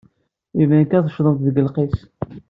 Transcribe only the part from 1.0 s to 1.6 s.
teccḍemt deg